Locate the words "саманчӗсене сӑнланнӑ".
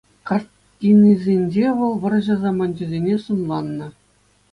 2.45-3.87